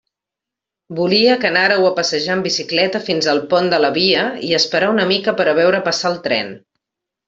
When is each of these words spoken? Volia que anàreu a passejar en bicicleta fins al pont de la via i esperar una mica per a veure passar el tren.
Volia 0.99 1.35
que 1.43 1.49
anàreu 1.55 1.85
a 1.89 1.91
passejar 1.99 2.33
en 2.37 2.41
bicicleta 2.47 3.03
fins 3.11 3.29
al 3.35 3.45
pont 3.53 3.71
de 3.77 3.83
la 3.87 3.95
via 4.01 4.27
i 4.51 4.53
esperar 4.63 4.93
una 4.99 5.09
mica 5.15 5.39
per 5.41 5.51
a 5.53 5.59
veure 5.65 5.87
passar 5.91 6.15
el 6.17 6.23
tren. 6.31 6.57